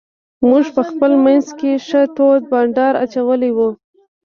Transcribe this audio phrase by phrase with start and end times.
[0.49, 3.69] موږ په خپل منځ کې ښه تود بانډار اچولی وو.